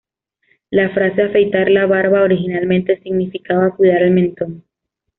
La 0.71 0.89
frase 0.95 1.21
"afeitar 1.21 1.69
la 1.69 1.85
barba" 1.85 2.23
originalmente 2.23 2.99
significaba 3.03 3.69
'cuidar 3.75 4.01
el 4.01 4.09
mentón'. 4.09 4.63